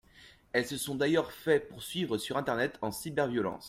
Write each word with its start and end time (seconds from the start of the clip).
Elles 0.51 0.65
se 0.65 0.77
sont 0.79 0.95
d’ailleurs 0.95 1.31
fait 1.31 1.59
poursuivre 1.59 2.17
sur 2.17 2.35
internet 2.35 2.75
en 2.81 2.91
cyberviolence. 2.91 3.59